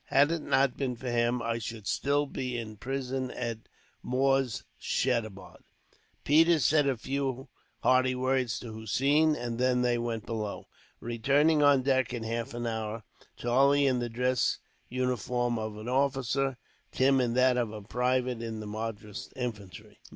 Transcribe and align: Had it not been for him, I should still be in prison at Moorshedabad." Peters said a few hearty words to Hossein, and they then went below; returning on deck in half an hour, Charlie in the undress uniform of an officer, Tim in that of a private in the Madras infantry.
Had 0.07 0.31
it 0.31 0.41
not 0.41 0.77
been 0.77 0.95
for 0.95 1.11
him, 1.11 1.43
I 1.43 1.59
should 1.59 1.85
still 1.85 2.25
be 2.25 2.57
in 2.57 2.77
prison 2.77 3.29
at 3.29 3.59
Moorshedabad." 4.03 5.57
Peters 6.23 6.65
said 6.65 6.87
a 6.87 6.97
few 6.97 7.49
hearty 7.83 8.15
words 8.15 8.57
to 8.61 8.73
Hossein, 8.73 9.35
and 9.35 9.59
they 9.59 9.75
then 9.75 10.01
went 10.01 10.25
below; 10.25 10.65
returning 10.99 11.61
on 11.61 11.83
deck 11.83 12.15
in 12.15 12.23
half 12.23 12.55
an 12.55 12.65
hour, 12.65 13.03
Charlie 13.37 13.85
in 13.85 13.99
the 13.99 14.07
undress 14.07 14.57
uniform 14.89 15.59
of 15.59 15.77
an 15.77 15.87
officer, 15.87 16.57
Tim 16.91 17.21
in 17.21 17.35
that 17.35 17.55
of 17.55 17.71
a 17.71 17.83
private 17.83 18.41
in 18.41 18.59
the 18.59 18.65
Madras 18.65 19.31
infantry. 19.35 19.99